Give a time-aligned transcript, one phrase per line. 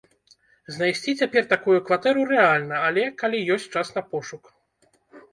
[0.75, 4.43] Знайсці цяпер такую кватэру рэальна, але, калі ёсць час на пошук.